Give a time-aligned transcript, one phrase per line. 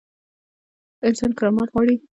[1.07, 1.95] انسان کرامت غواړي